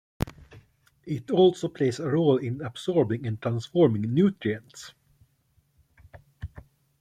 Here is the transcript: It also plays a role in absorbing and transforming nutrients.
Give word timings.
It 1.05 1.29
also 1.29 1.67
plays 1.67 1.99
a 1.99 2.09
role 2.09 2.37
in 2.37 2.61
absorbing 2.63 3.27
and 3.27 3.39
transforming 3.39 4.11
nutrients. 4.11 4.95